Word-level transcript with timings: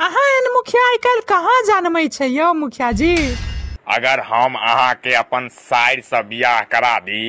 अहाँ 0.00 0.40
मुखिया 0.52 0.82
आइ 0.88 0.96
काल्हि 1.04 1.22
कहाँ 1.28 1.60
जानमै 1.66 2.06
छै 2.08 2.26
यौ 2.26 2.52
मुखिया 2.54 2.90
जी 3.00 3.14
अगर 3.94 4.20
हम 4.28 4.54
अहाँके 4.54 5.14
अपन 5.14 5.48
साइड 5.52 6.02
से 6.04 6.22
बियाह 6.28 6.60
करा 6.72 6.98
दी 6.98 7.22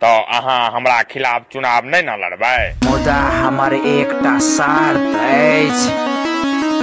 तऽ 0.00 0.20
अहाँ 0.36 0.70
हमरा 0.72 1.00
खिलाफ 1.10 1.46
चुनाव 1.52 1.86
नहि 1.86 2.02
न 2.02 2.14
लड़बै। 2.20 2.60
मुदा 2.84 3.16
हमर 3.38 3.74
एकटा 3.74 4.38
शर्त 4.48 5.16
अछि। 5.24 5.90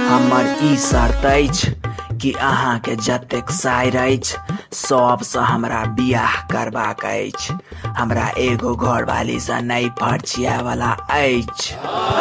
हमर 0.08 0.52
ई 0.62 0.76
शर्त 0.84 1.24
अछि 1.26 1.72
कि 2.20 2.32
अहाँके 2.50 2.96
जतेक 3.08 3.50
साइर 3.62 3.96
अछि 3.96 4.36
सबसँ 4.76 5.46
हमरा 5.50 5.84
बियाह 5.96 6.40
करबाक 6.52 7.04
अछि। 7.04 7.58
हमरा 7.98 8.28
एगो 8.46 8.74
घरवाली 8.76 9.40
से 9.40 9.60
नहि 9.62 9.88
फर्चिया 10.00 10.60
वाला 10.60 10.92
अछि। 11.20 11.74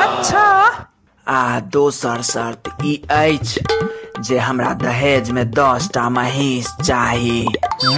अच्छा। 0.04 0.46
आ 1.28 1.60
दोसर 1.74 2.22
शर्त 2.22 2.70
ई 2.86 2.96
अछि 3.12 3.62
जे 4.24 4.38
हमरा 4.38 4.74
दहेज 4.82 5.30
में 5.32 5.46
दस 5.52 5.90
टा 5.94 6.08
महीष 6.10 6.68
चाही। 6.82 7.46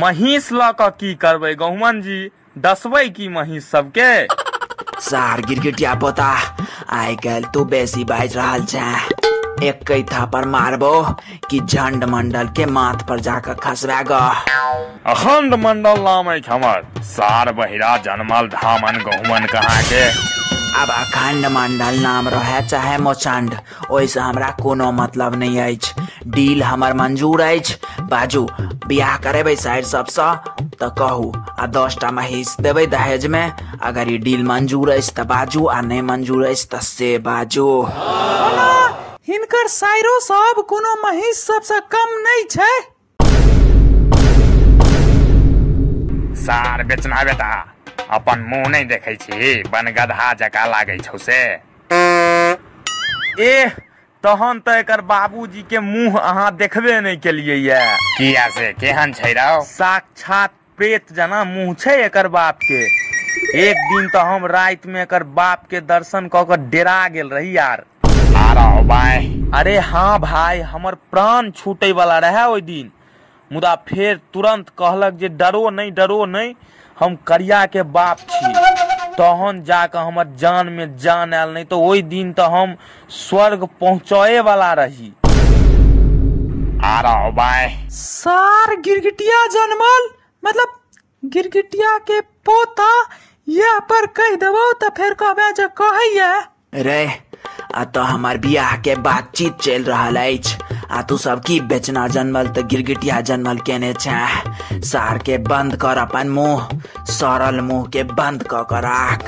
महीष 0.01 0.51
लऽ 0.51 0.71
कऽ 0.79 0.89
की 0.99 1.13
करबै 1.23 1.53
गहुमन 1.55 2.01
जी 2.01 2.19
दसबै 2.57 3.07
की 3.17 3.27
महीष 3.29 3.63
सबके? 3.71 4.11
सार 5.01 5.41
गिरगिटिया 5.47 5.93
पोता 5.95 6.29
आइ 6.99 7.15
काल्हि 7.25 7.49
तू 7.53 7.65
बेसी 7.73 8.03
बाजि 8.11 8.37
रहल 8.37 8.65
छै। 8.65 9.67
एकै 9.67 10.01
थापर 10.11 10.45
मारबो 10.47 10.93
कि 11.49 11.59
झंड 11.59 12.03
मंडल 12.13 12.47
के 12.57 12.65
माथ 12.77 13.05
पर 13.09 13.19
जाकर 13.27 13.53
खसबा 13.63 14.01
ग 14.11 14.21
अखंड 15.13 15.53
मंडल 15.65 16.01
नाम 16.01 16.31
अछि 16.33 16.51
हमर। 16.51 16.83
सार 17.11 17.51
बहिरा 17.59 17.95
जनमल 18.07 18.47
धामन 18.55 19.03
गहुमन 19.05 19.45
कहाँ 19.53 19.81
के 19.91 20.05
अब 20.81 20.89
अखंड 20.91 21.45
मंडल 21.51 21.99
नाम 22.01 22.27
रहे 22.29 22.61
चाहे 22.67 22.97
मोचंड 22.97 23.55
ओहिसँ 23.91 24.19
हमरा 24.19 24.49
कोनो 24.61 24.91
मतलब 24.91 25.35
नहीं 25.35 25.59
अछि। 25.61 26.05
डील 26.35 26.63
हमर 26.63 26.93
मंजूर 26.93 27.41
अछि। 27.41 27.75
बाजू 28.11 28.43
बियाह 28.87 29.15
करेबै 29.25 29.55
साइड 29.55 29.85
सबसँ? 29.85 30.27
तऽ 30.81 30.89
कहू 30.99 31.31
आ 31.59 31.65
दस 31.75 31.97
टा 32.01 32.11
महीष 32.11 32.55
देबै 32.61 32.85
दहेज 32.87 33.25
में 33.35 33.45
अगर 33.81 34.09
ई 34.11 34.17
डील 34.27 34.43
मंजूर 34.47 34.89
अछि 34.97 35.11
तऽ 35.17 35.23
बाजू 35.31 35.65
आ 35.67 35.79
नहि 35.81 36.01
मंजूर 36.09 36.45
अछि 36.47 36.67
तऽ 36.71 36.81
से 36.89 37.17
बाजू। 37.29 37.67
हिनकर 39.29 39.67
साइरो 39.67 40.19
सब 40.23 40.61
कोनो 40.69 40.95
महीष 41.03 41.37
सबसँ 41.45 41.79
कम 41.95 42.19
नहि 42.27 42.43
छै। 42.51 42.75
सार 46.45 46.83
बेचना 46.83 47.23
बेटा। 47.23 47.49
अपन 48.13 48.39
मुँह 48.49 48.67
नहि 48.69 48.83
देखै 48.91 49.15
छी। 49.21 49.63
बनगदहा 49.71 50.31
जकाँ 50.41 50.67
लागै 50.67 50.97
छौ 51.03 51.17
से। 51.17 51.39
एह 53.43 53.69
तहन 54.23 54.59
तऽ 54.65 54.79
एकर 54.79 55.01
बाबूजी 55.09 55.61
के 55.69 55.79
मुँह 55.79 56.17
अहाँ 56.19 56.55
देखबे 56.57 56.99
नहि 57.01 57.17
केलियै 57.17 57.57
ये। 57.57 57.79
किया 58.17 58.47
से? 58.49 58.71
केहन 58.79 59.13
छै 59.13 59.33
रौ? 59.33 59.59
साक्षात 59.63 60.51
प्रेत 60.77 61.13
जना 61.13 61.43
मुँह 61.43 61.73
छै 61.79 61.95
एकर 62.05 62.27
बाप 62.27 62.59
के। 62.63 62.81
एक 63.67 63.77
दिन 63.91 64.07
तऽ 64.13 64.23
हम 64.31 64.45
राति 64.45 64.89
में 64.89 65.01
एकर 65.01 65.23
बाप 65.37 65.65
के 65.69 65.81
दर्शन 65.81 66.27
कऽ 66.33 66.43
के 66.49 66.57
डेरा 66.69 66.97
गेल 67.07 67.29
रही 67.29 67.55
यार। 67.57 67.85
आरो 68.37 68.81
बाय 68.87 69.25
अरे 69.59 69.77
हाँ 69.91 70.19
भाई 70.19 70.59
हमर 70.73 70.95
प्राण 71.11 71.51
छूटे 71.51 71.91
वाला 71.91 72.17
रहे 72.19 72.45
ओहि 72.45 72.61
दिन। 72.61 72.91
मुदा 73.51 73.73
फेर 73.89 74.19
तुरंत 74.33 74.69
कहलक 74.79 75.13
जे 75.19 75.27
डरो 75.41 75.69
नहीं 75.69 75.91
डरो 75.91 76.25
नहीं 76.27 76.53
हम 76.97 77.15
करिया 77.27 77.65
के 77.65 77.83
बाप 77.95 78.19
छी। 78.31 78.53
तहन 79.13 79.63
जाके 79.63 79.97
हमर 79.97 80.27
जान 80.39 80.67
में 80.69 80.97
जान 80.97 81.33
आयल 81.33 81.49
नहीं 81.49 81.65
तो 81.65 81.79
ओहि 81.81 82.01
दिन 82.09 82.33
तो 82.33 82.43
हम 82.51 82.75
स्वर्ग 83.19 83.63
पहुँचाए 83.81 84.39
वाला 84.41 84.71
रही। 84.79 85.11
आरो 86.85 87.31
बाय। 87.33 87.69
सार 87.91 88.75
गिरगिटिया 88.81 89.45
जनमल 89.53 90.09
मतलब 90.43 90.75
गिरगिटिया 91.23 91.97
के 91.99 92.19
पोता 92.45 92.91
यह 93.47 93.79
पर 93.89 94.05
कह 94.17 94.35
देबो 94.35 94.71
तऽ 94.81 94.89
फेर 94.97 95.13
कहबै 95.21 95.51
जे 95.53 95.67
कहैया। 95.81 96.31
रे 96.77 97.03
आ 97.75 97.83
तो 97.85 98.01
हमार 98.03 98.37
बियाह 98.37 98.75
के 98.77 98.95
बातचीत 99.01 99.53
चल 99.61 99.83
रहा 99.83 100.07
अछि। 100.21 100.66
आ 100.91 101.01
तू 101.09 101.17
सब 101.17 101.41
की 101.47 101.59
बेचना 101.69 102.07
जनमल 102.07 102.47
तऽ 102.55 102.61
गिरगिटिया 102.71 103.19
जनमल 103.29 103.57
केने 103.67 103.93
छै। 103.93 104.81
सार 104.89 105.17
के 105.27 105.37
बंद 105.47 105.75
कर 105.81 105.97
अपन 105.97 106.29
मुँह 106.37 106.67
सरल 107.11 107.59
मुँह 107.69 107.85
के 107.93 108.03
बंद 108.19 108.43
क 108.53 108.61
के 108.71 108.81
राख। 108.81 109.23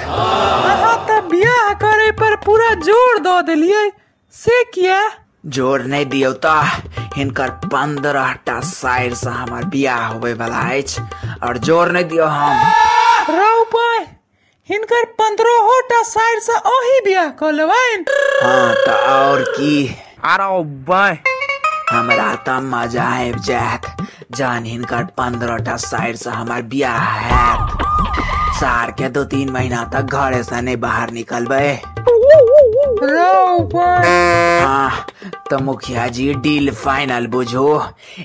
तऽ 1.09 1.21
बियाह 1.31 1.73
करे 1.83 2.11
पर 2.21 2.35
पूरा 2.45 2.73
ज़ोर 2.87 3.19
दऽ 3.27 3.41
देलियै 3.47 3.89
से 4.33 4.63
किया? 4.73 4.99
ज़ोर 5.55 5.83
नहीं 5.91 6.05
दियो 6.05 6.31
तऽ 6.45 6.63
हिनकर 7.15 7.49
पंद्रह 7.65 8.31
टा 8.45 8.59
साइर 8.69 9.13
से 9.15 9.29
हमार 9.29 9.65
बियाह 9.75 10.05
होवे 10.07 10.33
वाला 10.41 10.59
अछि 10.77 11.01
और 11.47 11.57
ज़ोर 11.67 11.91
नहीं 11.91 12.05
दियो 12.05 12.25
हम। 12.25 13.35
रौ 13.37 13.63
पाय 13.75 14.05
हिनकर 14.69 15.05
पंद्रहो 15.21 15.79
टा 15.89 16.01
साइड 16.09 16.39
से 16.47 16.53
अही 16.73 16.99
बियाह 17.05 17.29
कऽ 17.39 17.51
लेबनि। 17.51 18.05
हाँ 18.43 18.73
तऽ 18.85 19.07
और 19.13 19.41
की? 19.57 19.89
आरो 20.25 20.63
बाय 20.87 21.17
हमरा 21.91 22.33
तऽ 22.47 22.59
मज़ा 22.61 23.03
आबि 23.03 23.39
जायत 23.45 23.85
जहन 24.37 24.65
हिनकर 24.65 25.03
पंद्रह 25.17 25.57
टा 25.57 25.75
साइड 25.77 26.15
से 26.15 26.29
हमार 26.29 26.61
बियाह 26.71 27.05
हैत। 27.19 27.83
सार 28.59 28.91
के 28.91 29.09
दो 29.09 29.23
तीन 29.23 29.49
महीना 29.49 29.83
तक 29.93 30.15
घरे 30.15 30.43
से 30.43 30.61
नहीं 30.61 30.77
बाहर 30.77 31.11
निकलबे। 31.11 31.67
हाँ 34.63 35.05
तो 35.49 35.59
मुखिया 35.59 36.07
जी 36.07 36.33
डील 36.33 36.71
फाइनल 36.71 37.27
बुझो। 37.27 37.69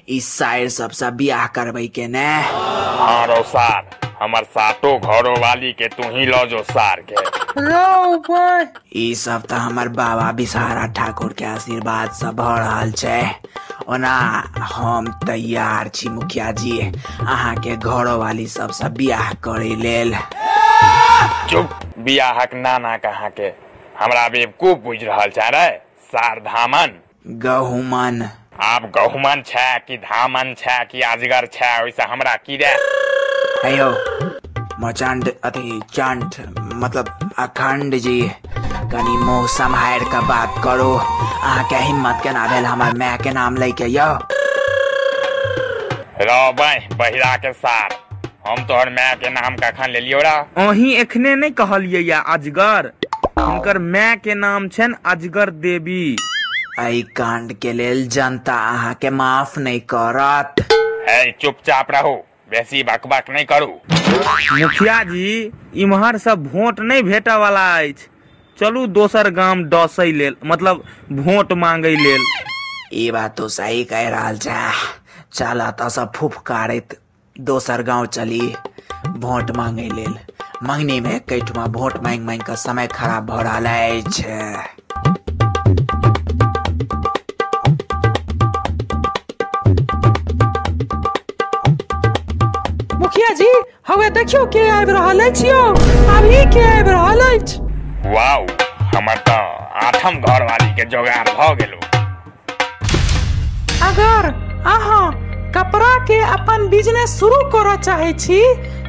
इस 0.09 0.33
साइड 0.39 0.69
सबसे 0.69 1.11
बियाह 1.11 1.47
करबै 1.57 1.87
के 1.87 2.07
ने? 2.09 2.27
आरो 3.09 3.43
सार। 3.43 4.04
हमर 4.23 4.45
सातो 4.55 4.97
घरो 4.99 5.35
वाली 5.41 5.73
के 5.79 5.89
तू 5.89 6.09
ही 6.17 6.27
लो 6.27 6.45
जो 6.47 6.63
सार 6.71 7.01
के। 7.11 7.15
ई 9.01 9.15
सब 9.15 9.43
तऽ 9.51 9.57
हमर 9.65 9.89
बाबा 9.99 10.31
बिसारा 10.39 10.87
ठाकुर 10.97 11.33
के 11.39 11.45
आशीर्वाद 11.45 12.11
से 12.21 12.31
भऽ 12.41 12.59
रहल 12.59 12.93
छै। 12.93 13.23
ओना 13.89 14.15
हम 14.75 15.11
तैयार 15.27 15.89
छी 15.95 16.09
मुखिया 16.09 16.51
जी 16.61 16.79
अहाँ 16.81 17.55
के 17.57 17.77
घरो 17.77 18.17
वाली 18.19 18.47
सबसे 18.49 18.89
बियाह 18.99 19.33
करे 19.47 19.75
लेल। 19.83 20.15
चुप 21.51 21.79
बियाहक 21.99 22.55
नाना 22.55 22.97
कहाँ 23.05 23.31
के? 23.31 23.53
हमरा 24.01 24.29
बेवकूफ़ 24.29 24.79
बुझि 24.85 25.05
रहल 25.07 25.31
छै 25.31 25.51
रे 25.51 25.67
सार 26.13 26.41
धामन। 26.47 26.99
गहुमन। 27.45 28.29
आब 28.63 28.91
गहुमन 28.97 29.43
छै 29.47 29.79
कि 29.87 29.97
धामन 29.99 30.55
छै 30.59 30.85
कि 30.91 31.01
अजगर 31.13 31.47
छै 31.53 31.71
ओइसे 31.83 32.03
हमरा 32.11 32.35
की 32.47 32.57
रे 32.57 32.75
हेयो 33.65 33.89
मचंड 34.81 35.29
अथी 35.45 35.81
चंड 35.93 36.35
मतलब 36.83 37.31
अखंड 37.45 37.95
जी 38.07 38.21
कनी 38.93 39.17
मुँह 39.25 39.47
सम्हारि 39.57 40.05
के 40.15 40.21
बात 40.29 40.55
करू 40.65 40.91
अहाँके 40.97 41.77
हिम्मत 41.87 42.21
केना 42.23 42.47
भेल 42.53 42.65
हमर 42.73 42.97
माय 42.99 43.17
के 43.25 43.31
नाम 43.39 43.57
लै 43.63 43.71
के 43.81 43.87
यौ 43.97 44.09
रो 46.29 46.41
बाय 46.61 46.87
बहिरा 46.99 47.35
के 47.45 47.53
सार 47.63 47.97
हम 48.49 48.65
तोहर 48.67 48.91
माय 48.99 49.15
के 49.23 49.31
नाम 49.39 49.57
कखन 49.63 49.91
लेलियो 49.93 50.19
रा 50.29 50.35
अही 50.67 50.93
एखने 51.05 51.35
नहि 51.43 51.51
कहलियै 51.63 52.03
या 52.11 52.19
अजगर 52.37 52.91
हुनकर 53.39 53.79
माय 53.95 54.15
के 54.25 54.35
नाम 54.45 54.69
छनि 54.77 54.95
अजगर 55.15 55.51
देवी 55.67 56.05
एहि 56.81 57.03
कांड 57.17 57.53
के 57.63 57.73
लेल 57.81 58.07
जनता 58.19 58.55
अहाँके 58.75 59.11
माफ़ 59.23 59.59
नहीं 59.67 59.81
करत 59.95 60.65
है 61.09 61.21
चुपचाप 61.41 61.91
रहू 61.97 62.15
बेसी 62.55 62.83
बकबक 62.83 63.31
नहीं 63.31 63.45
करू। 63.53 63.73
मुखिया 64.59 65.03
जी 65.05 65.29
इम्हर 65.83 66.19
सब 66.19 66.51
वोट 66.55 66.81
नहि 66.81 67.03
भेटऽ 67.03 67.37
वाला 67.37 67.69
अछि। 67.77 68.09
चलू 68.59 68.87
दोसर 68.97 69.31
गाम 69.37 69.65
डसै 69.71 70.11
लेल 70.13 70.37
मतलब 70.45 70.83
वोट 71.21 71.53
मांगै 71.63 71.95
लेल। 71.97 72.23
ई 72.93 73.11
बात 73.11 73.37
तो 73.37 73.49
सही 73.49 73.83
कह 73.85 74.09
रहा 74.09 74.33
छै। 74.37 74.61
चल 75.33 75.61
एतऽ 75.61 76.05
फुफकारैत 76.17 76.99
दोसर 77.37 77.83
गाँव 77.83 78.07
चली 78.17 78.47
वोट 79.19 79.51
मांगे 79.57 79.89
लेल। 79.89 80.15
मंगनी 80.63 81.01
में 81.01 81.21
कैठमा 81.29 81.65
वोट 81.71 81.97
मांग 82.05 82.25
मांग 82.27 82.41
के 82.41 82.57
समय 82.59 82.87
खराब 82.95 83.27
भ 83.27 83.41
रहा 83.41 83.77
अछि। 83.89 84.84
हवे 93.95 94.09
देखियो 94.11 94.45
के 94.55 94.63
आबि 94.71 94.93
रहल 94.93 95.21
अछि 95.25 95.47
यौ 95.49 95.59
अभी 96.13 96.39
के 96.53 96.63
आबि 96.69 96.91
रहल 96.91 97.21
अछि 97.25 97.59
वाउ 98.15 98.47
हमर 98.95 99.19
तो 99.29 99.37
आठम 99.87 100.19
घर 100.31 100.43
वाली 100.45 100.71
के 100.75 100.85
जोगाड़ 100.95 101.29
भ 101.29 101.51
गेलो। 101.61 101.79
अगर 103.89 104.29
अहाँ 104.73 105.07
कपड़ा 105.57 105.95
के 106.07 106.21
अपन 106.33 106.69
बिज़नेस 106.71 107.19
शुरू 107.21 107.41
करऽ 107.55 107.77
चाहे 107.85 108.13
छी 108.25 108.41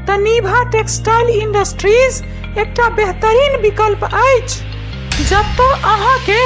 तऽ 0.08 0.18
निभा 0.24 0.64
टेक्सटाइल 0.72 1.30
इंडस्ट्रीज़ 1.38 2.22
एकटा 2.60 2.90
बेहतरीन 2.98 3.62
विकल्प 3.62 4.04
अछि 4.06 5.24
जतऽ 5.24 5.72
अहाँके 5.94 6.42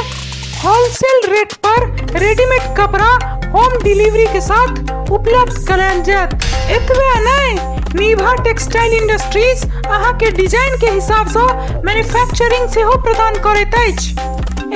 होलसेल 0.66 1.32
रेट 1.34 1.54
पर 1.68 1.92
रेडीमेड 2.20 2.76
कपड़ा 2.78 3.12
होम 3.54 3.78
डिलीवरी 3.84 4.26
के 4.34 4.42
साथ 4.42 5.12
उपलब्ध 5.12 5.54
करायल 5.68 6.02
जायत 6.04 6.34
एतबे 6.72 7.14
नहीं, 7.20 7.56
निभा 8.00 8.34
टेक्सटाइल 8.44 8.94
इंडस्ट्रीज़ 8.94 9.66
अहाँ 9.66 10.12
के 10.18 10.30
डिज़ाइन 10.32 10.78
के 10.80 10.90
हिसाब 10.90 11.28
से 11.36 11.46
मैन्युफैक्चरिंग 11.86 12.68
सेहो 12.74 12.98
प्रदान 13.04 13.40
करैत 13.46 13.76
अछि। 13.76 14.12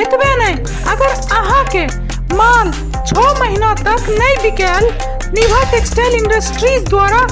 एतबे 0.02 0.36
नहीं, 0.38 0.56
अगर 0.94 1.10
अहाँ 1.38 1.64
के 1.76 1.86
माल 2.36 2.72
छह 3.08 3.40
महीना 3.40 3.74
तक 3.84 4.10
नहीं 4.10 4.36
बिकायल 4.42 4.90
निभा 5.36 5.62
टेक्सटाइल 5.72 6.16
इंडस्ट्रीज़ 6.16 6.90
द्वारा 6.90 7.28